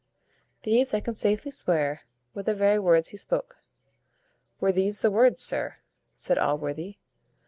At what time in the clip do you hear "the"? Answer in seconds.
2.41-2.55, 5.03-5.11